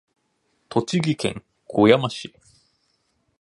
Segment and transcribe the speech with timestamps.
[0.67, 2.33] 栃木県小山市